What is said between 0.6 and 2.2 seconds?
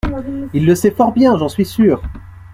le sait fort bien, j’en suis sûr.